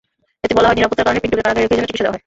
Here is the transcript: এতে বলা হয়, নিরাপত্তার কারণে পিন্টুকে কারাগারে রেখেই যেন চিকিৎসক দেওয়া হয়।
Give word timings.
এতে 0.45 0.53
বলা 0.57 0.67
হয়, 0.67 0.77
নিরাপত্তার 0.77 1.05
কারণে 1.07 1.21
পিন্টুকে 1.21 1.43
কারাগারে 1.45 1.61
রেখেই 1.63 1.77
যেন 1.79 1.87
চিকিৎসক 1.89 2.03
দেওয়া 2.05 2.13
হয়। 2.13 2.19